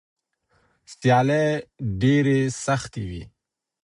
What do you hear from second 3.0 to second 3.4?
وي.